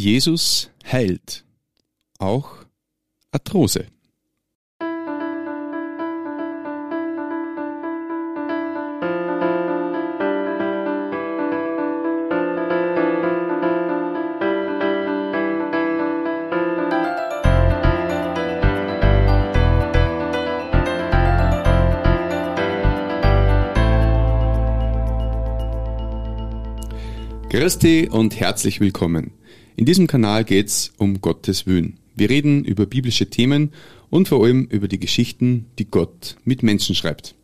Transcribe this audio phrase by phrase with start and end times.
[0.00, 1.44] Jesus heilt.
[2.20, 2.64] Auch
[3.32, 3.86] Arthrose.
[27.68, 29.30] Christi und herzlich willkommen.
[29.76, 31.98] In diesem Kanal geht's um Gottes Willen.
[32.16, 33.72] Wir reden über biblische Themen
[34.08, 37.34] und vor allem über die Geschichten, die Gott mit Menschen schreibt.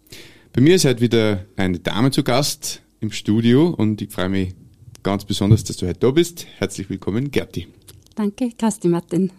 [0.54, 4.54] Bei mir ist heute wieder eine Dame zu Gast im Studio und ich freue mich
[5.02, 6.46] ganz besonders, dass du heute da bist.
[6.56, 7.66] Herzlich willkommen, Gerti.
[8.14, 9.30] Danke, Kasti Martin.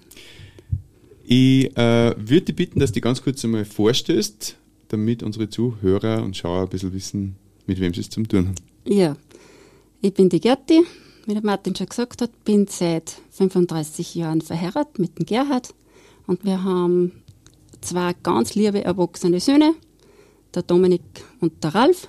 [1.23, 4.55] Ich äh, würde dich bitten, dass du dich ganz kurz einmal vorstellst,
[4.89, 8.55] damit unsere Zuhörer und Schauer ein bisschen wissen, mit wem sie es zu tun haben.
[8.87, 9.17] Ja,
[10.05, 10.83] ich bin die Gerti,
[11.25, 15.73] wie der Martin schon gesagt hat, bin seit 35 Jahren verheiratet mit dem Gerhard
[16.27, 17.23] und wir haben
[17.81, 19.73] zwei ganz liebe erwachsene Söhne,
[20.53, 21.01] der Dominik
[21.41, 22.07] und der Ralf.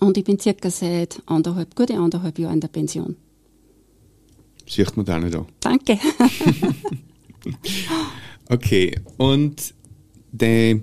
[0.00, 3.16] Und ich bin circa seit anderthalb, gute anderthalb Jahren in der Pension.
[4.66, 5.46] Sieht man da nicht an.
[5.60, 5.98] Danke.
[8.48, 9.74] okay, und
[10.32, 10.80] der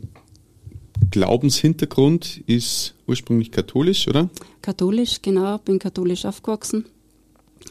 [1.11, 4.29] Glaubenshintergrund ist ursprünglich katholisch, oder?
[4.61, 6.85] Katholisch, genau, bin katholisch aufgewachsen.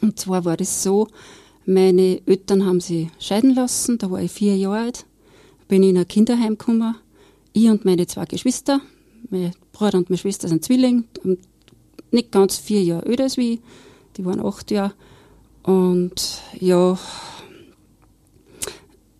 [0.03, 1.09] Und zwar war das so,
[1.67, 5.07] meine Eltern haben sie scheiden lassen, da war ich vier Jahre alt,
[5.69, 6.95] bin in ein Kinderheim gekommen,
[7.53, 8.81] ich und meine zwei Geschwister,
[9.31, 11.05] mein Bruder und meine Schwester sind Zwillinge,
[12.11, 13.61] nicht ganz vier Jahre älter als ich,
[14.17, 14.95] die waren acht Jahre.
[15.63, 16.99] Und ja,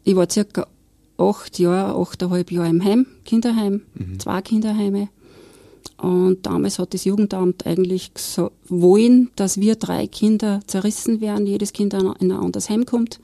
[0.05, 0.67] ich war circa
[1.21, 4.19] acht Jahre, achteinhalb Jahre im Heim, Kinderheim, mhm.
[4.19, 5.09] zwei Kinderheime.
[5.99, 11.73] Und damals hat das Jugendamt eigentlich so wollen, dass wir drei Kinder zerrissen werden, jedes
[11.73, 13.21] Kind in ein anderes Heim kommt.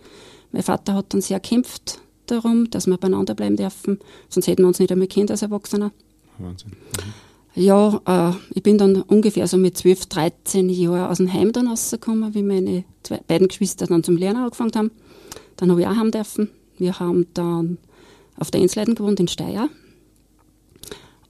[0.53, 4.69] Mein Vater hat dann sehr kämpft darum, dass wir beieinander bleiben dürfen, sonst hätten wir
[4.69, 5.93] uns nicht einmal Kinder als Erwachsene.
[6.39, 6.71] Wahnsinn.
[6.71, 7.27] Mhm.
[7.57, 11.69] Ja, äh, ich bin dann ungefähr so mit 12, 13 Jahren aus dem Heim dann
[11.69, 14.91] rausgekommen, wie meine zwei, beiden Geschwister dann zum Lernen angefangen haben.
[15.57, 16.51] Dann habe ich auch heim dürfen.
[16.77, 17.79] Wir haben dann
[18.39, 19.69] auf der Insleiten gewohnt in Steyr.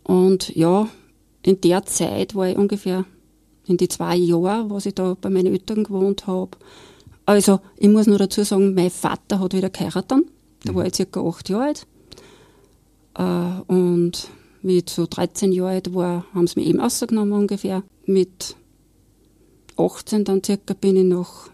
[0.03, 0.89] Und ja,
[1.43, 3.05] in der Zeit war ich ungefähr
[3.67, 6.56] in die zwei Jahre, was ich da bei meinen Eltern gewohnt habe.
[7.25, 10.25] Also, ich muss nur dazu sagen, mein Vater hat wieder geheiratet.
[10.65, 11.87] Da war ich circa acht Jahre alt.
[13.19, 14.28] Äh, und
[14.62, 17.83] wie ich so 13 Jahre alt war, haben sie mich eben rausgenommen ungefähr.
[18.05, 18.56] Mit
[19.77, 21.50] 18 dann circa bin ich nach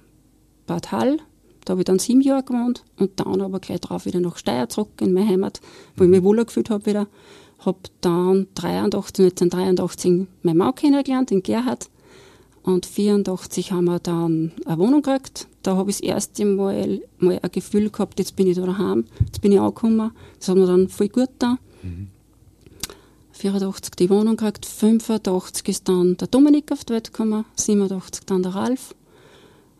[0.66, 1.18] Bad Hall.
[1.64, 4.68] Da habe ich dann sieben Jahre gewohnt und dann aber gleich drauf wieder nach Steyr
[4.68, 5.60] zurück in meine Heimat,
[5.96, 7.06] wo ich mich wohler gefühlt habe wieder
[7.64, 11.88] habe dann 83, 1983 meine Mann kennengelernt, den Gerhard.
[12.62, 15.48] Und 84 haben wir dann eine Wohnung gekriegt.
[15.62, 19.04] Da habe ich das erste Mal, mal ein Gefühl gehabt, jetzt bin ich da daheim,
[19.24, 20.12] jetzt bin ich angekommen.
[20.38, 21.56] Das hat mir dann voll gut da.
[21.82, 22.08] Mhm.
[23.32, 28.44] 84 die Wohnung gekriegt, 85 ist dann der Dominik auf die Welt gekommen, 87 dann
[28.44, 28.94] der Ralf.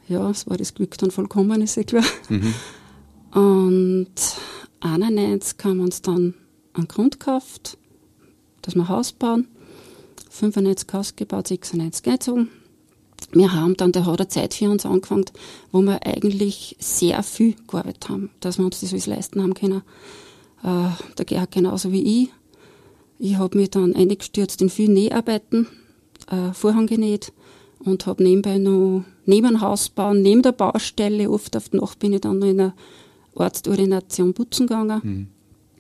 [0.09, 2.05] Ja, es war das Glück dann vollkommen, ist ja klar.
[2.29, 2.55] Mhm.
[3.35, 4.13] Und
[4.81, 6.35] 91 haben wir uns dann
[6.75, 7.79] einen Grund gekauft,
[8.63, 9.49] dass wir Haus bauen.
[10.31, 12.49] 95 Haus gebaut, 96 eingezogen.
[13.33, 15.27] Wir haben dann, da hat eine Zeit für uns angefangen,
[15.71, 19.83] wo wir eigentlich sehr viel gearbeitet haben, dass wir uns das alles leisten haben können.
[20.63, 22.31] Äh, der Gerhard genauso wie ich.
[23.19, 25.69] Ich habe mich dann eingestürzt in viel Näharbeiten,
[26.29, 27.33] äh, Vorhang genäht
[27.85, 31.99] und habe nebenbei noch neben dem Haus bauen, neben der Baustelle, oft auf die Nacht
[31.99, 32.75] bin ich dann noch in einer
[33.35, 35.01] Ortsordination putzen gegangen.
[35.03, 35.27] Mhm.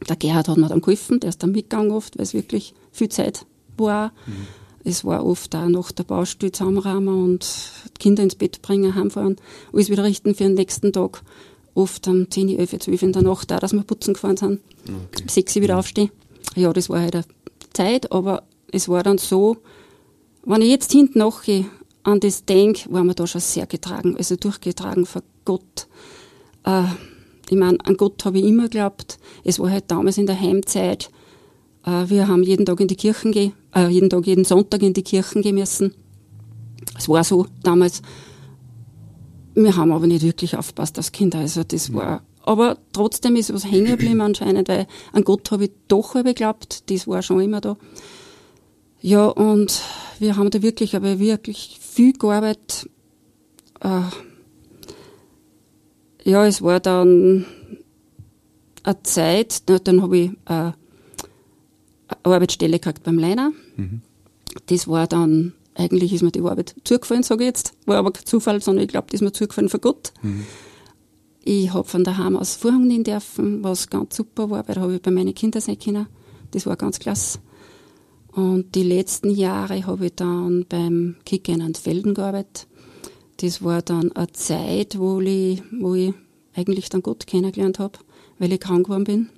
[0.08, 3.08] Der Gerhard hat mir dann geholfen, der ist dann mitgegangen oft, weil es wirklich viel
[3.08, 3.46] Zeit
[3.76, 4.12] war.
[4.26, 4.46] Mhm.
[4.84, 7.46] Es war oft auch nach der Baustelle zusammenrahmen und
[8.00, 9.36] Kinder ins Bett bringen, heimfahren,
[9.72, 11.22] alles wieder richten für den nächsten Tag.
[11.74, 14.60] Oft um 10, 11, 12 in der Nacht auch, dass wir putzen gefahren sind.
[14.84, 15.24] Okay.
[15.26, 15.78] 6 wieder mhm.
[15.78, 16.10] aufstehen.
[16.56, 17.24] Ja, das war halt eine
[17.72, 18.42] Zeit, aber
[18.72, 19.58] es war dann so,
[20.44, 21.66] wenn ich jetzt hinten nachgehe,
[22.04, 25.86] an das denke, waren wir da schon sehr getragen, also durchgetragen von Gott.
[26.64, 26.84] Äh,
[27.48, 29.18] ich meine, an Gott habe ich immer geglaubt.
[29.44, 31.10] Es war halt damals in der Heimzeit.
[31.84, 34.94] Äh, wir haben jeden Tag in die Kirchen gehen, äh, jeden Tag, jeden Sonntag in
[34.94, 35.94] die Kirchen gehen müssen.
[36.98, 38.02] Es war so damals.
[39.54, 41.38] Wir haben aber nicht wirklich aufgepasst als Kinder.
[41.38, 45.72] Also das war, aber trotzdem ist was hängen geblieben anscheinend, weil an Gott habe ich
[45.88, 46.90] doch geglaubt.
[46.90, 47.76] Das war schon immer da.
[49.02, 49.82] Ja, und
[50.20, 52.88] wir haben da wirklich, aber wirklich viel gearbeitet.
[53.80, 54.02] Äh,
[56.24, 57.44] ja, es war dann
[58.84, 60.74] eine Zeit, dann habe ich äh, eine
[62.22, 63.52] Arbeitsstelle gehabt beim Leiner.
[63.76, 64.02] Mhm.
[64.66, 67.72] Das war dann eigentlich ist mir die Arbeit zugefallen, sage ich jetzt.
[67.86, 70.12] War aber kein Zufall, sondern ich glaube, die ist mir zugefallen für Gott.
[70.22, 70.44] Mhm.
[71.44, 74.94] Ich habe von daheim aus Vorhang nehmen dürfen, was ganz super war, weil da habe
[74.94, 76.06] ich bei meinen Kindern sein können.
[76.52, 77.40] Das war ganz klasse.
[78.34, 82.66] Und die letzten Jahre habe ich dann beim Kicker in Felden gearbeitet.
[83.38, 86.14] Das war dann eine Zeit, wo ich, wo ich
[86.54, 87.98] eigentlich dann Gott kennengelernt habe,
[88.38, 89.28] weil ich krank geworden bin.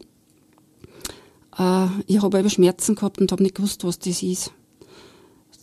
[1.59, 4.53] Äh, ich habe aber Schmerzen gehabt und habe nicht gewusst, was das ist.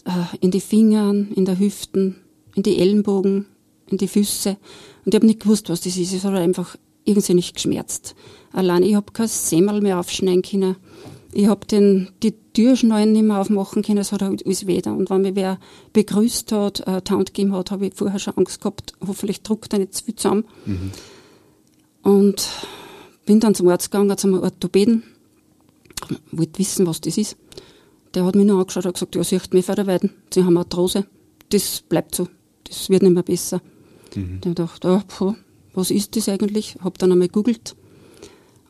[0.05, 2.17] Äh, in die Fingern, in der Hüften,
[2.55, 3.45] in die Ellenbogen,
[3.87, 4.57] in die Füße.
[5.05, 6.13] Und ich habe nicht gewusst, was das ist.
[6.13, 6.75] Es hat einfach
[7.05, 8.15] irgendwie nicht geschmerzt.
[8.53, 10.75] Allein ich habe kein Semmel mehr aufschneiden können.
[11.33, 14.81] Ich habe die Türschneiden nicht mehr aufmachen können, es hat halt alles weh.
[14.85, 15.59] Und wenn mich wer
[15.93, 19.79] begrüßt hat, äh, Taunt gegeben hat, habe ich vorher schon Angst gehabt, hoffentlich druckt er
[19.79, 20.45] nicht zu viel zusammen.
[20.65, 20.91] Mhm.
[22.03, 22.49] Und
[23.25, 25.03] bin dann zum Arzt gegangen, zum Orthopäden,
[26.31, 27.37] wollte wissen, was das ist.
[28.13, 30.11] Der hat mich nur angeschaut und gesagt, ja, sie mich verarbeiten.
[30.33, 31.05] Sie haben Arthrose.
[31.49, 32.27] Das bleibt so.
[32.65, 33.61] Das wird nicht mehr besser.
[34.15, 34.41] Mhm.
[34.41, 35.35] Dachte ich, oh,
[35.73, 36.75] was ist das eigentlich?
[36.83, 37.75] Hab dann einmal gegoogelt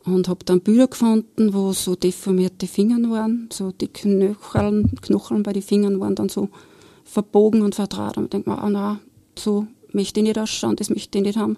[0.04, 5.54] und habe dann Bilder gefunden, wo so deformierte Finger waren, so die Knöcheln, Knocheln bei
[5.54, 6.50] den Fingern waren dann so
[7.04, 8.18] verbogen und verdraht.
[8.18, 9.00] Und ich denke mir, ah na,
[9.38, 11.58] so möchte ich nicht ausschauen, das möchte ich nicht haben.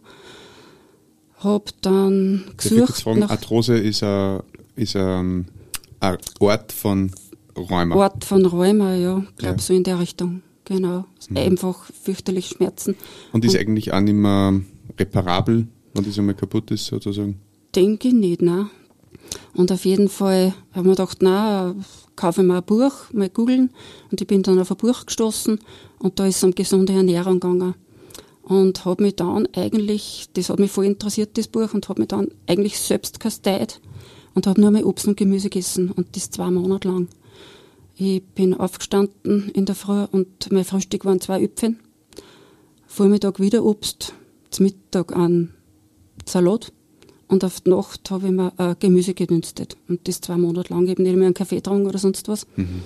[1.39, 2.97] Hab dann gesucht.
[2.97, 4.41] Ich fragen, nach Arthrose ist ein,
[4.75, 5.47] ist ein,
[5.99, 7.11] ein Ort von
[7.55, 7.95] Rheuma.
[7.95, 9.59] Ort von Rheuma, ja, glaube ja.
[9.59, 10.41] so in der Richtung.
[10.65, 11.05] Genau.
[11.29, 11.37] Mhm.
[11.37, 12.95] Einfach fürchterlich Schmerzen.
[13.33, 14.61] Und ist und eigentlich auch nicht mehr
[14.97, 17.39] reparabel, wenn das einmal kaputt ist, sozusagen?
[17.75, 18.69] Denke ich nicht, ne?
[19.53, 21.75] Und auf jeden Fall haben wir gedacht, na,
[22.15, 23.71] kaufe ich mir ein Buch, mal googeln.
[24.11, 25.59] Und ich bin dann auf ein Buch gestoßen
[25.99, 27.75] und da ist es um gesunde Ernährung gegangen.
[28.41, 32.09] Und habe mich dann eigentlich, das hat mich voll interessiert, das Buch, und habe mich
[32.09, 33.79] dann eigentlich selbst kasteit
[34.33, 37.07] und habe nur mehr Obst und Gemüse gegessen und das zwei Monate lang.
[37.95, 41.75] Ich bin aufgestanden in der Früh und mein Frühstück waren zwei Äpfel.
[42.87, 44.13] Vormittag wieder Obst,
[44.49, 45.53] zum Mittag ein
[46.25, 46.73] Salat
[47.33, 49.75] und auf die Nacht habe ich mir äh, Gemüse gedünstet.
[49.89, 50.87] Und das zwei Monate lang.
[50.87, 52.45] Habe nicht mehr einen Kaffee getrunken oder sonst was.
[52.55, 52.83] Mhm.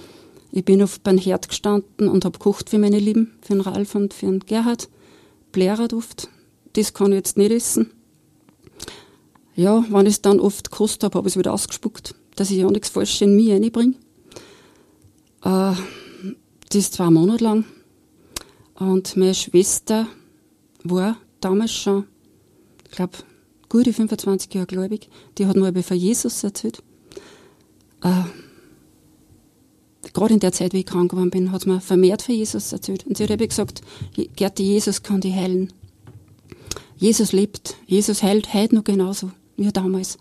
[0.51, 3.93] Ich bin auf beim Herd gestanden und habe gekocht für meine Lieben, für den Ralf
[3.95, 4.89] und für den Gerhard.
[5.51, 6.29] Bläraduft.
[6.73, 7.91] Das kann ich jetzt nicht essen.
[9.55, 12.57] Ja, wenn ich es dann oft gekostet habe, habe ich es wieder ausgespuckt, dass ich
[12.57, 13.95] ja nichts Falsches in mich reinbringe.
[15.43, 15.73] Äh,
[16.69, 17.65] das zwei Monate lang.
[18.75, 20.07] Und meine Schwester
[20.83, 22.05] war damals schon,
[22.85, 23.17] ich glaube,
[23.69, 26.81] gute 25 Jahre gläubig, die hat mir von Jesus erzählt.
[28.01, 28.23] Äh,
[30.13, 33.05] Gerade in der Zeit, wie ich krank geworden bin, hat mir vermehrt von Jesus erzählt.
[33.05, 33.81] Und sie hat eben gesagt,
[34.35, 35.73] Gerti, Jesus kann die heilen.
[36.97, 40.17] Jesus lebt, Jesus heilt heute noch genauso wie damals.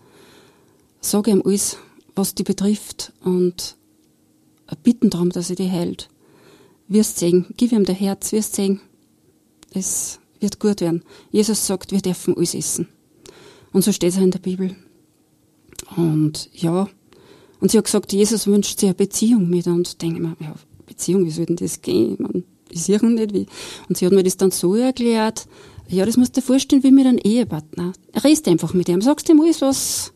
[1.01, 1.77] Sag ihm alles,
[2.15, 3.75] was die betrifft und
[4.83, 6.09] bitten darum, dass er die heilt.
[6.87, 8.79] Wirst sehen, gib ihm dein Herz, wirst sehen,
[9.73, 11.03] es wird gut werden.
[11.31, 12.87] Jesus sagt, wir dürfen alles essen.
[13.73, 14.75] Und so steht es auch in der Bibel.
[15.95, 16.87] Und ja,
[17.59, 19.97] und sie hat gesagt, Jesus wünscht sich eine Beziehung mit uns.
[19.97, 20.53] Denke mir, ja,
[20.85, 22.13] Beziehung, wie soll denn das gehen?
[22.13, 23.47] Ich, meine, ich sehe nicht wie.
[23.89, 25.47] Und sie hat mir das dann so erklärt,
[25.87, 27.93] ja, das musst du dir vorstellen wie mit einem Ehepartner.
[28.13, 30.13] Rest einfach mit ihm, sagst ihm alles, was,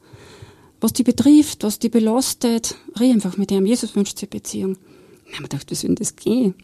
[0.81, 2.75] was die betrifft, was die belastet.
[2.99, 3.65] Red einfach mit ihm.
[3.65, 4.77] Jesus wünscht sich eine Beziehung.
[5.25, 6.55] Ich habe mir gedacht, wie soll denn das gehen?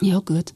[0.00, 0.52] Ja, gut.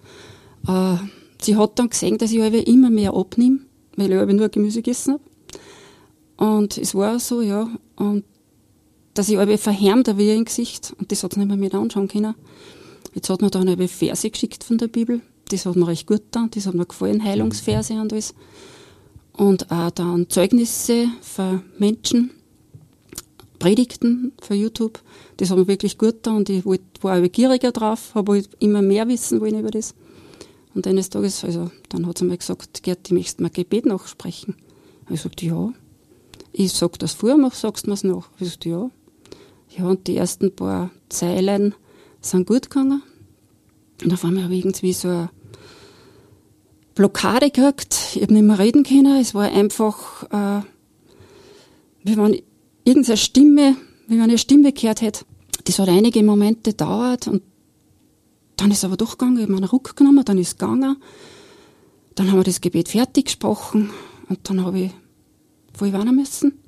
[0.68, 0.96] Äh,
[1.40, 3.60] sie hat dann gesehen, dass ich immer mehr abnehme
[3.96, 5.22] weil ich aber nur Gemüse gegessen habe.
[6.36, 8.24] Und es war so, ja, und
[9.14, 12.08] dass ich aber verhärmter wie im Gesicht und das hat sie nicht mehr mit anschauen
[12.08, 12.34] können.
[13.14, 15.22] Jetzt hat mir dann eine Verse geschickt von der Bibel.
[15.48, 18.34] Das hat mir recht gut getan, das hat mir gefallen, Heilungsverse und alles.
[19.32, 22.30] Und auch dann Zeugnisse von Menschen,
[23.58, 25.00] Predigten für YouTube.
[25.38, 28.82] Das hat mir wirklich gut getan und ich war auch gieriger drauf, habe halt immer
[28.82, 29.94] mehr wissen wollen über das.
[30.76, 34.56] Und eines Tages, also dann hat sie mir gesagt, Gerd, ich möchte mir Gebet nachsprechen.
[35.08, 35.72] Ich sagte, ja.
[36.52, 38.28] Ich sag das vor, mach, sagst du mir's nach?
[38.38, 38.90] Ich sagte, ja.
[39.74, 41.74] Ja, und die ersten paar Zeilen
[42.20, 43.02] sind gut gegangen.
[44.04, 45.30] Und auf einmal habe ich irgendwie so eine
[46.94, 47.96] Blockade gekriegt.
[48.14, 49.18] Ich habe nicht mehr reden können.
[49.18, 50.62] Es war einfach, äh,
[52.04, 52.42] wie wenn
[52.84, 53.76] irgendeine Stimme,
[54.08, 55.24] wie wenn eine Stimme gehört hätte.
[55.64, 57.40] Das hat einige Momente gedauert und
[58.56, 60.96] dann ist aber doch gegangen, ich habe einen Ruck genommen, dann ist es gegangen.
[62.14, 63.90] Dann haben wir das Gebet fertig gesprochen
[64.28, 64.90] und dann habe ich
[65.74, 66.58] voll weinen müssen.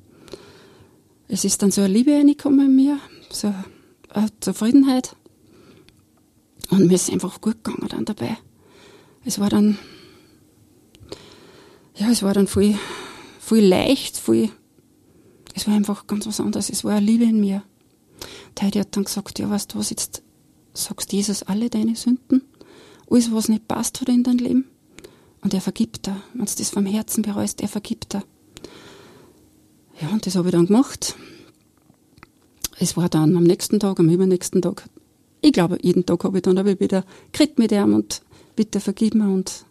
[1.29, 3.55] Es ist dann so eine Liebe reingekommen in mir, so
[4.11, 5.17] eine Zufriedenheit.
[6.71, 8.37] Und mir ist einfach gut gegangen dann dabei.
[9.25, 9.79] Es war dann,
[11.97, 12.79] ja, es war dann viel,
[13.41, 14.51] viel leicht, viel,
[15.55, 16.71] es war einfach ganz was anderes.
[16.71, 17.63] Es war eine Liebe in mir.
[18.61, 20.23] Der hat dann gesagt, ja, weißt du was, jetzt
[20.75, 22.43] sagst Jesus alle deine Sünden,
[23.11, 24.65] alles, was nicht passt hat in dein Leben.
[25.41, 26.17] Und er vergibt dir.
[26.35, 28.23] Wenn du das vom Herzen bereust, er vergibt dir.
[30.01, 31.17] Ja, und das habe ich dann gemacht.
[32.79, 34.89] Es war dann am nächsten Tag, am übernächsten Tag.
[35.41, 38.23] Ich glaube, jeden Tag habe ich dann aber wieder geredet mit ihm und
[38.57, 39.29] bitte vergib mir.
[39.29, 39.65] Und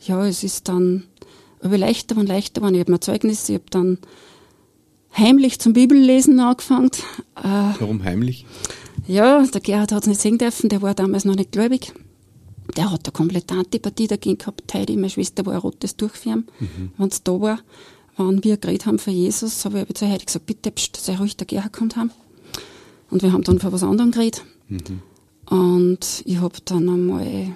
[0.00, 1.04] ja, es ist dann
[1.60, 2.74] aber leichter und leichter geworden.
[2.74, 3.98] Ich habe mir Zeugnis, ich habe dann
[5.16, 6.90] heimlich zum Bibellesen angefangen.
[7.36, 8.46] Äh, Warum heimlich?
[9.06, 11.92] Ja, der Gerhard hat es nicht sehen dürfen, der war damals noch nicht gläubig.
[12.76, 14.72] Der hat eine komplette Antipathie dagegen gehabt.
[14.72, 16.92] Heidi, meine Schwester, war ein rotes ihn, mhm.
[16.96, 17.58] wenn es da war.
[18.16, 21.36] Wenn wir geredet haben für Jesus, habe ich zu Heidi gesagt, bitte, pst, sei ruhig,
[21.36, 22.10] der Gerhard kommt heim.
[23.10, 24.44] Und wir haben dann für was anderem geredet.
[24.68, 25.02] Mhm.
[25.46, 27.54] Und ich habe dann einmal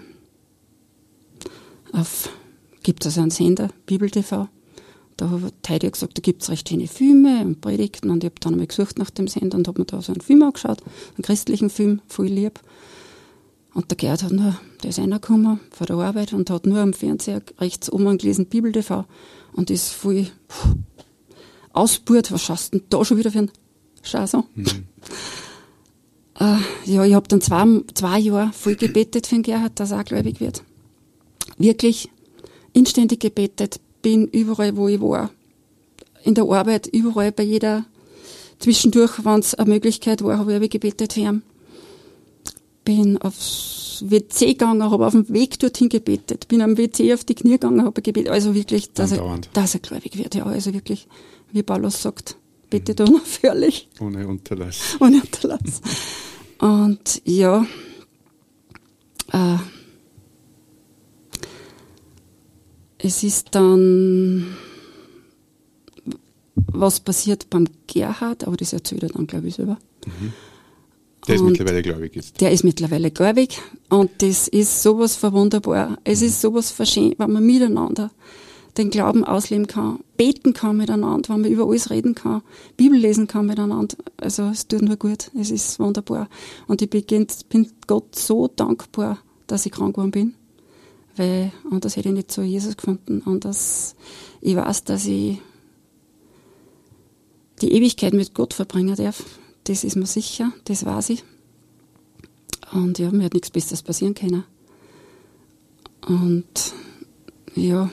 [1.92, 2.30] auf,
[2.82, 4.48] gibt es also einen Sender, Bibel TV,
[5.18, 8.40] da hat Heidi gesagt, da gibt es recht schöne Filme und Predigten und ich habe
[8.40, 10.80] dann einmal gesucht nach dem Sender und habe mir da so einen Film angeschaut,
[11.16, 12.60] einen christlichen Film, voll lieb.
[13.74, 16.92] Und der Gerd hat nur, der ist reingekommen von der Arbeit und hat nur am
[16.94, 19.04] Fernseher rechts oben gelesen Bibel TV
[19.52, 20.28] und ist voll
[21.72, 23.50] ausburt, was schaust du denn da schon wieder für ein
[24.02, 24.42] Scheiße?
[24.54, 24.66] Mhm.
[26.40, 29.98] Äh, ja, ich habe dann zwei, zwei Jahre voll gebetet für den Gerhard, dass er
[29.98, 30.62] auch gläubig wird.
[31.56, 32.10] Wirklich
[32.72, 35.30] inständig gebetet, bin überall, wo ich war.
[36.24, 37.84] In der Arbeit, überall, bei jeder,
[38.58, 41.42] zwischendurch, wenn es eine Möglichkeit war, habe ich gebetet ihn.
[42.84, 47.34] Bin aufs WC gegangen, habe auf dem Weg dorthin gebetet, bin am WC auf die
[47.34, 48.30] Knie gegangen, habe gebetet.
[48.30, 50.44] Also wirklich, dass er, dass er gläubig wird, ja.
[50.44, 51.06] Also wirklich,
[51.52, 52.36] wie Paulus sagt,
[52.70, 53.08] betet mhm.
[53.08, 53.88] unaufhörlich.
[54.00, 54.96] Ohne Unterlass.
[55.00, 55.80] Ohne Unterlass.
[56.58, 57.66] Und ja,
[59.32, 59.56] äh,
[62.98, 64.56] es ist dann
[66.66, 69.78] was passiert beim Gerhard, aber das erzählt er dann, glaube ich, selber.
[70.06, 70.32] Mhm.
[71.26, 72.40] Der ist und mittlerweile gläubig jetzt.
[72.40, 75.98] Der ist mittlerweile gläubig und das ist sowas verwunderbar.
[76.04, 76.26] Es mhm.
[76.26, 78.10] ist sowas verschämt, wenn man miteinander
[78.76, 82.42] den Glauben ausleben kann, beten kann miteinander, wenn man über alles reden kann,
[82.76, 83.96] Bibel lesen kann miteinander.
[84.16, 86.28] Also es tut nur gut, es ist wunderbar.
[86.68, 87.26] Und ich bin
[87.88, 90.34] Gott so dankbar, dass ich krank geworden bin
[91.18, 93.22] weil anders hätte ich nicht zu Jesus gefunden.
[93.24, 93.94] Anders,
[94.40, 95.38] ich weiß, dass ich
[97.60, 99.24] die Ewigkeit mit Gott verbringen darf.
[99.64, 101.24] Das ist mir sicher, das weiß ich.
[102.72, 104.44] Und ja, mir hat nichts Besseres passieren können.
[106.06, 106.74] Und
[107.54, 107.90] ja.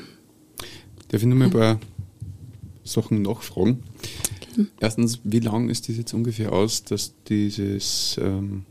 [1.10, 1.79] Darf ich noch mal ein paar
[2.84, 3.84] Sachen nachfragen?
[4.41, 4.67] Okay.
[4.79, 8.65] Erstens, wie lang ist das jetzt ungefähr aus, dass dieses ähm,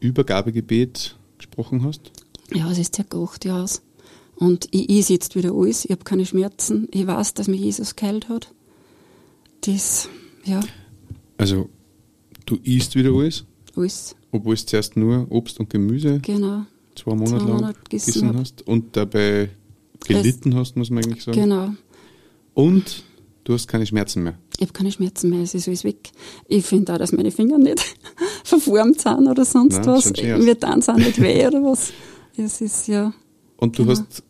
[0.00, 2.10] Übergabegebet gesprochen hast?
[2.52, 3.82] Ja, es ist circa acht Jahre aus.
[4.40, 7.94] Und ich esse jetzt wieder alles, ich habe keine Schmerzen, ich weiß, dass mir Jesus
[7.94, 8.52] geheilt hat.
[9.60, 10.08] Das,
[10.44, 10.60] ja.
[11.36, 11.68] Also,
[12.46, 13.44] du isst wieder alles?
[13.76, 14.16] Alles.
[14.32, 16.64] Obwohl du zuerst nur Obst und Gemüse genau.
[16.94, 19.50] zwei Monate zwei lang gegessen hast und dabei
[20.06, 21.38] gelitten es, hast, muss man eigentlich sagen.
[21.38, 21.74] Genau.
[22.54, 23.04] Und
[23.44, 24.38] du hast keine Schmerzen mehr?
[24.56, 26.12] Ich habe keine Schmerzen mehr, es ist alles weg.
[26.48, 27.84] Ich finde auch, dass meine Finger nicht
[28.44, 30.12] verformt sind oder sonst Nein, was.
[30.14, 31.92] Mir dann sind nicht weh oder was.
[32.38, 33.12] Es ist ja.
[33.58, 33.98] Und du genau.
[33.98, 34.22] hast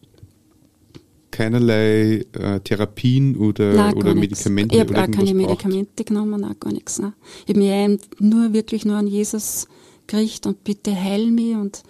[1.41, 4.75] keinerlei äh, Therapien oder, nein, oder Medikamente?
[4.75, 6.07] Ich habe gar keine Medikamente braucht.
[6.07, 6.99] genommen, nein, gar nichts.
[6.99, 7.15] Nein.
[7.47, 9.67] Ich habe mich nur wirklich nur an Jesus
[10.07, 11.83] gerichtet und bitte heil mich und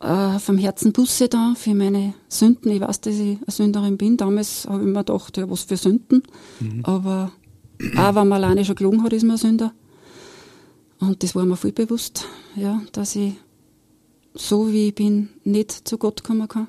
[0.00, 2.70] äh, vom Herzen Busse da für meine Sünden.
[2.70, 4.18] Ich weiß, dass ich eine Sünderin bin.
[4.18, 6.22] Damals habe ich mir gedacht, ja, was für Sünden.
[6.60, 6.84] Mhm.
[6.84, 7.32] Aber
[7.96, 9.72] auch wenn man alleine schon gelungen hat, ist man ein Sünder.
[11.00, 13.32] Und das war mir voll bewusst, ja, dass ich
[14.34, 16.68] so wie ich bin nicht zu Gott kommen kann.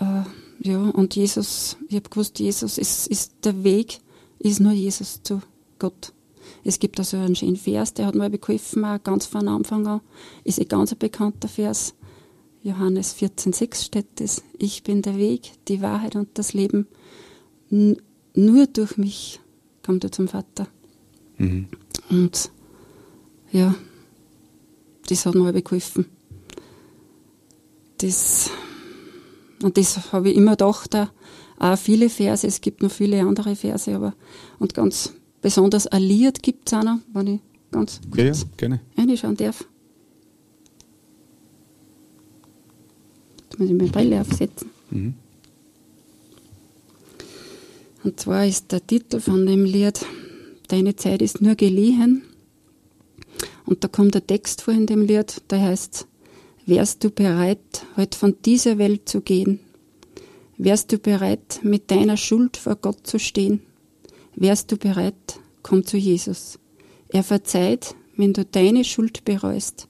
[0.00, 0.22] Äh,
[0.62, 4.00] ja, und Jesus, ich habe gewusst, Jesus ist, ist der Weg,
[4.38, 5.40] ist nur Jesus zu
[5.78, 6.12] Gott.
[6.64, 10.00] Es gibt also einen schönen Vers, der hat mir geholfen, auch ganz von Anfang an.
[10.44, 11.94] Ist ein ganz bekannter Vers.
[12.62, 14.42] Johannes 14,6 steht es.
[14.58, 16.86] Ich bin der Weg, die Wahrheit und das Leben.
[17.70, 17.96] N
[18.34, 19.40] nur durch mich
[19.84, 20.68] kommt er zum Vater.
[21.38, 21.68] Mhm.
[22.10, 22.50] Und
[23.50, 23.74] ja,
[25.08, 26.04] das hat mir geholfen.
[27.98, 28.50] Das
[29.62, 30.96] und das habe ich immer gedacht,
[31.58, 34.14] auch viele Verse, es gibt noch viele andere Verse, aber
[34.58, 35.12] und ganz
[35.42, 37.40] besonders ein Lied gibt es auch noch, wenn ich
[37.70, 38.80] ganz kurz ja, ja, gerne.
[38.96, 39.64] reinschauen darf.
[43.42, 44.70] Jetzt muss ich meine Brille aufsetzen.
[44.90, 45.14] Mhm.
[48.02, 50.00] Und zwar ist der Titel von dem Lied
[50.70, 52.22] Deine Zeit ist nur geliehen.
[53.66, 56.06] Und da kommt der Text vor in dem Lied, der heißt
[56.70, 59.58] Wärst du bereit, heute von dieser Welt zu gehen?
[60.56, 63.60] Wärst du bereit, mit deiner Schuld vor Gott zu stehen?
[64.36, 66.60] Wärst du bereit, komm zu Jesus.
[67.08, 69.88] Er verzeiht, wenn du deine Schuld bereust.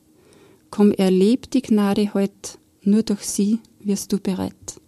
[0.71, 4.81] komm, erleb die Gnade heute, nur durch sie wirst du bereit.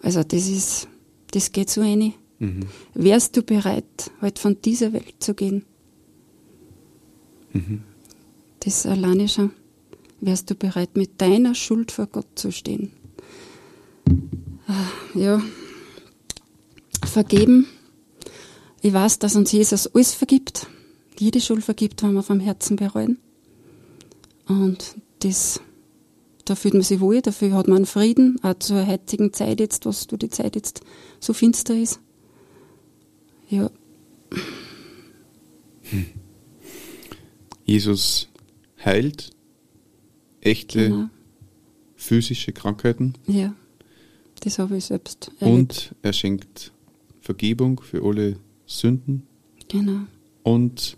[0.00, 0.86] Also das ist,
[1.32, 2.12] das geht so eine.
[2.38, 2.66] Mhm.
[2.94, 5.64] Wärst du bereit, heute von dieser Welt zu gehen?
[7.52, 7.82] Mhm.
[8.60, 9.50] Das alleine schon.
[10.24, 12.90] Wärst du bereit, mit deiner Schuld vor Gott zu stehen?
[14.66, 15.42] Ah, ja.
[17.04, 17.66] Vergeben.
[18.80, 20.66] Ich weiß, dass uns Jesus alles vergibt.
[21.18, 23.18] Jede Schuld vergibt, wenn wir vom Herzen bereuen.
[24.46, 25.60] Und das
[26.46, 30.06] da fühlt man sich wohl, dafür hat man Frieden, auch zur heutigen Zeit jetzt, was
[30.06, 30.80] du die Zeit jetzt
[31.20, 32.00] so finster ist.
[33.48, 33.70] Ja.
[35.82, 36.06] Hm.
[37.64, 38.28] Jesus
[38.82, 39.34] heilt
[40.44, 41.08] echte genau.
[41.96, 43.14] physische Krankheiten.
[43.26, 43.54] Ja,
[44.40, 45.58] das habe ich selbst erlebt.
[45.58, 46.72] Und er schenkt
[47.20, 48.36] Vergebung für alle
[48.66, 49.26] Sünden.
[49.68, 50.00] Genau.
[50.42, 50.96] Und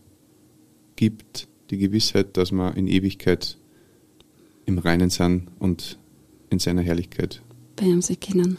[0.97, 3.57] gibt die Gewissheit, dass man in Ewigkeit
[4.67, 5.99] im Reinen sind und
[6.51, 7.43] in seiner Herrlichkeit.
[7.77, 8.59] Bei ihm sie kennen.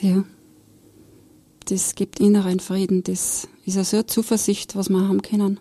[0.00, 0.24] Ja.
[1.66, 3.02] Das gibt inneren Frieden.
[3.04, 5.60] Das ist eine so eine Zuversicht, was wir haben können.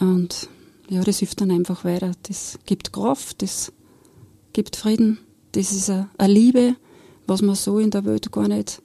[0.00, 0.48] Und
[0.88, 2.12] ja, das hilft dann einfach weiter.
[2.24, 3.72] Das gibt Kraft, das
[4.52, 5.18] gibt Frieden.
[5.52, 6.76] Das ist eine, Liebe,
[7.26, 8.82] was man so in der Welt gar nicht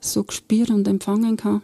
[0.00, 1.62] so gespürt und empfangen kann.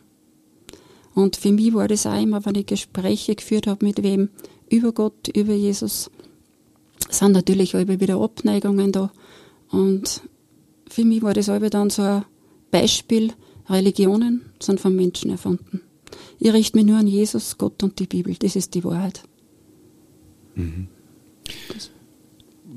[1.15, 4.31] Und für mich war das auch immer, wenn ich Gespräche geführt habe mit wem
[4.71, 6.11] über Gott, über Jesus,
[7.11, 9.13] sind natürlich alle wieder Abneigungen da.
[9.71, 10.23] Und
[10.89, 12.25] für mich war das alle dann so ein
[12.71, 13.33] Beispiel,
[13.69, 15.83] Religionen sind von Menschen erfunden.
[16.39, 18.35] Ich richte mich nur an Jesus, Gott und die Bibel.
[18.35, 19.23] Das ist die Wahrheit.
[20.55, 20.89] Mhm.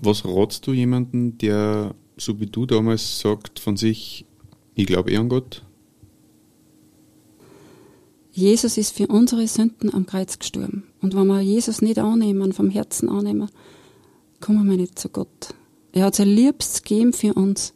[0.02, 4.26] Was ratst du jemanden, der, so wie du damals sagt, von sich,
[4.76, 5.64] ich glaube eh an Gott?
[8.32, 10.84] Jesus ist für unsere Sünden am Kreuz gestorben.
[11.02, 13.50] Und wenn wir Jesus nicht annehmen, vom Herzen annehmen,
[14.42, 15.56] kommen wir nicht zu Gott.
[15.94, 17.74] Er hat sein Liebstes gegeben für uns.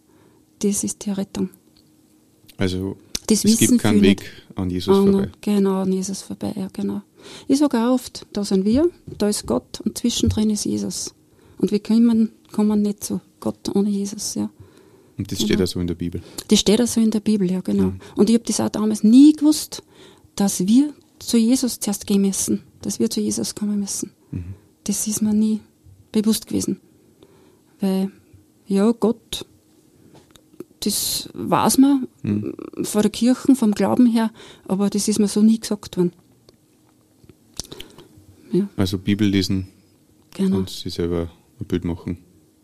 [0.59, 1.49] Das ist die Rettung.
[2.57, 5.31] Also das es gibt keinen Weg an Jesus an, vorbei.
[5.39, 7.01] Genau, an Jesus vorbei, ja genau.
[7.47, 11.13] Ich sage auch oft, da sind wir, da ist Gott und zwischendrin ist Jesus.
[11.57, 14.49] Und wir kommen, kommen nicht zu Gott ohne Jesus, ja.
[15.17, 15.53] Und das genau.
[15.53, 16.21] steht so in der Bibel.
[16.47, 17.87] Das steht so in der Bibel, ja genau.
[17.87, 17.99] Mhm.
[18.15, 19.83] Und ich habe das auch damals nie gewusst,
[20.35, 24.11] dass wir zu Jesus zuerst gehen müssen, dass wir zu Jesus kommen müssen.
[24.31, 24.55] Mhm.
[24.85, 25.59] Das ist mir nie
[26.13, 26.79] bewusst gewesen.
[27.81, 28.11] Weil,
[28.65, 29.45] ja, Gott,
[30.81, 32.53] das weiß man mhm.
[32.83, 34.31] von der Kirche, vom Glauben her,
[34.67, 36.13] aber das ist mir so nie gesagt worden.
[38.51, 38.69] Ja.
[38.77, 39.67] Also Bibel lesen
[40.31, 40.57] genau.
[40.57, 42.17] und sich selber ein Bild machen.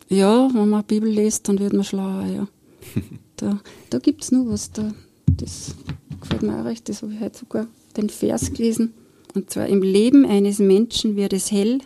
[0.09, 2.47] Ja, wenn man Bibel liest, dann wird man schlauer, ja.
[3.37, 4.93] da da gibt es noch was, da,
[5.27, 5.75] das
[6.21, 7.67] gefällt mir auch recht, das habe ich heute sogar
[7.97, 8.93] den Vers gelesen.
[9.33, 11.79] Und zwar, im Leben eines Menschen wird es hell,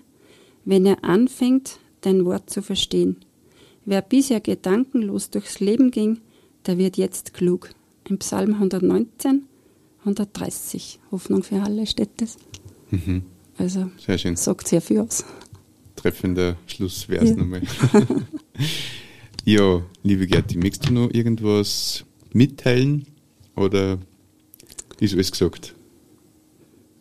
[0.66, 3.18] wenn er anfängt, dein Wort zu verstehen.
[3.86, 6.20] Wer bisher gedankenlos durchs Leben ging,
[6.66, 7.70] der wird jetzt klug.
[8.08, 9.44] Im Psalm 119,
[10.00, 11.00] 130.
[11.12, 12.38] Hoffnung für alle steht das.
[12.92, 13.24] Mhm.
[13.60, 14.36] Also sehr schön.
[14.36, 15.26] sagt sehr viel aus.
[15.96, 17.36] Treffender Schlussvers ja.
[17.36, 17.62] nochmal.
[19.46, 23.06] ja, liebe Gerti, möchtest du noch irgendwas mitteilen
[23.56, 24.00] oder
[25.00, 25.76] ist alles gesagt?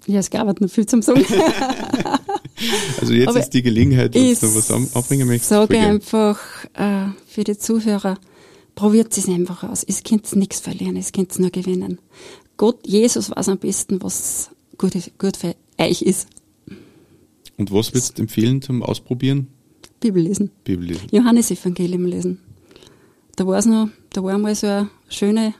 [0.06, 1.24] Ja, es gab noch viel zum Sagen.
[3.00, 5.52] Also jetzt Aber ist die Gelegenheit, wenn du was aufbringen möchtest.
[5.52, 6.40] Ich sage einfach
[6.74, 8.18] äh, für die Zuhörer,
[8.74, 9.84] probiert es einfach aus.
[9.84, 12.00] Es könnt nichts verlieren, es könnt nur gewinnen.
[12.56, 16.26] Gott, Jesus weiß am besten, was gut, gut für euch ist.
[17.58, 19.48] Und was würdest du empfehlen zum Ausprobieren?
[20.00, 20.50] Bibel lesen.
[20.64, 21.08] Bibel lesen.
[21.10, 22.38] Johannes Evangelium lesen.
[23.36, 25.54] Da war es noch, da war mal so eine schöne,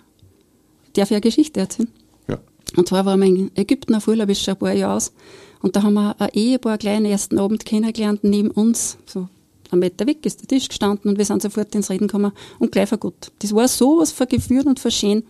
[0.94, 1.88] darf ich eine Geschichte erzählen?
[2.28, 2.38] Ja.
[2.76, 5.12] Und zwar war wir in Ägypten auf Urlaub, ist schon ein paar Jahre aus.
[5.60, 9.28] Und da haben wir ein Ehepaar gleich am ersten Abend kennengelernt, neben uns, so
[9.70, 12.72] ein Meter weg ist der Tisch gestanden und wir sind sofort ins Reden gekommen und
[12.72, 13.32] gleich vergut.
[13.40, 15.24] Das war so was vergeführt und verschön.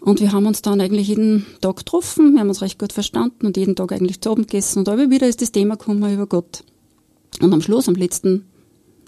[0.00, 3.46] Und wir haben uns dann eigentlich jeden Tag getroffen, wir haben uns recht gut verstanden
[3.46, 6.26] und jeden Tag eigentlich zu Abend gegessen und aber wieder ist das Thema gekommen über
[6.26, 6.64] Gott.
[7.40, 8.46] Und am Schluss, am letzten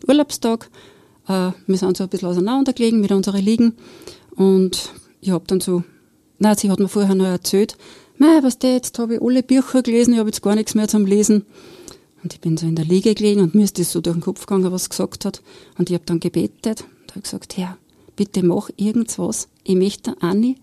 [0.07, 0.68] Urlaubstag,
[1.28, 3.74] äh, wir sind so ein bisschen auseinandergelegen mit unseren Liegen
[4.37, 5.83] und ich habe dann so,
[6.38, 7.78] na, sie hat mir vorher noch erzählt,
[8.18, 10.88] mei, was der, jetzt habe ich alle Bücher gelesen, ich habe jetzt gar nichts mehr
[10.88, 11.46] zum Lesen.
[12.22, 14.22] Und ich bin so in der Liege gelegen und mir ist das so durch den
[14.22, 15.42] Kopf gegangen, was gesagt hat.
[15.76, 17.78] Und ich habe dann gebetet und habe gesagt, Herr,
[18.14, 19.48] bitte mach irgendwas.
[19.64, 20.57] Ich möchte Anni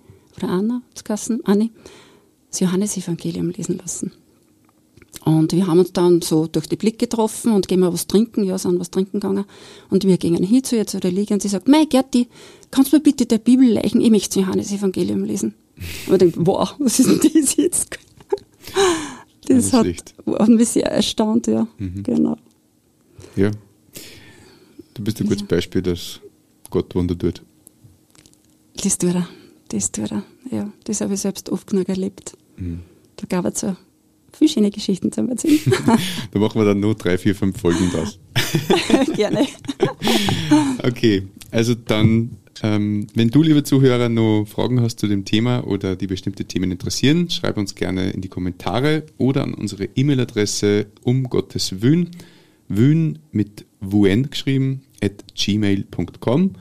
[0.44, 1.72] oder Anna, Kassen, Anni,
[2.50, 4.12] das Johannesevangelium lesen lassen.
[5.26, 8.44] Und wir haben uns dann so durch die Blick getroffen und gehen wir was trinken,
[8.44, 9.46] ja, sind was trinken gegangen.
[9.90, 12.28] Und wir gingen hin zu ihr zu der Liege und sie sagt, mei Gerti,
[12.72, 14.02] kannst du mir bitte der Bibel leichen?
[14.02, 15.56] Ich möchte das Johannesevangelium lesen.
[16.08, 17.98] Und ich denke, wow, was ist denn das jetzt?
[19.48, 19.88] Das hat,
[20.28, 21.68] hat mich sehr erstaunt, ja.
[21.80, 22.04] Mhm.
[22.04, 22.38] Genau.
[23.36, 23.50] Ja.
[24.94, 25.48] Du bist ein gutes ja.
[25.48, 26.20] Beispiel, dass
[26.70, 27.42] Gott Wunder tut.
[28.76, 29.28] Das tut er.
[29.70, 30.24] Das tut er.
[30.52, 32.38] Ja, das habe ich selbst oft genug erlebt.
[32.58, 32.82] Mhm.
[33.16, 33.76] Da gab es so
[34.34, 35.60] viele schöne Geschichten zu erzählen.
[36.32, 38.20] da machen wir dann nur drei, vier, fünf Folgen draus.
[39.16, 39.48] Gerne.
[40.84, 45.96] okay, also dann, ähm, wenn du, liebe Zuhörer, noch Fragen hast zu dem Thema oder
[45.96, 51.24] die bestimmte Themen interessieren, schreib uns gerne in die Kommentare oder an unsere E-Mail-Adresse um
[51.26, 52.10] Gottes Wün,
[52.68, 56.56] wün mit wun geschrieben, at gmail.com.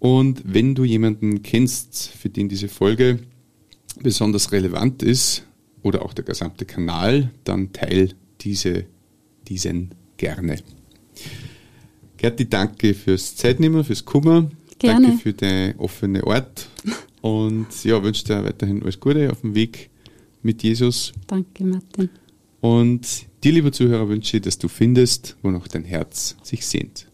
[0.00, 3.20] Und wenn du jemanden kennst, für den diese Folge
[4.00, 5.44] besonders relevant ist
[5.82, 8.84] oder auch der gesamte Kanal, dann teil diese,
[9.48, 10.58] diesen gerne.
[12.16, 14.50] Gerti, danke fürs Zeitnehmen, fürs Kummer.
[14.78, 15.08] Gerne.
[15.08, 16.68] Danke für deinen offenen Ort.
[17.20, 19.90] Und ja, wünsche dir weiterhin alles Gute auf dem Weg
[20.42, 21.12] mit Jesus.
[21.26, 22.10] Danke, Martin.
[22.60, 27.07] Und dir, lieber Zuhörer, wünsche ich, dass du findest, wonach dein Herz sich sehnt.